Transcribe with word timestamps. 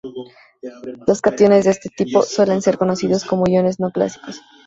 Los 1.05 1.21
cationes 1.21 1.65
de 1.65 1.69
este 1.69 1.89
tipo 1.89 2.23
suelen 2.23 2.63
ser 2.63 2.79
conocidos 2.79 3.23
como 3.23 3.45
iones 3.47 3.79
no 3.79 3.91
clásicos. 3.91 4.41